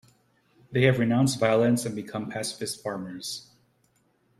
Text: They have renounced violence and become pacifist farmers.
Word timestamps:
They 0.71 0.85
have 0.85 0.97
renounced 0.97 1.39
violence 1.39 1.85
and 1.85 1.95
become 1.95 2.27
pacifist 2.31 2.81
farmers. 2.81 3.51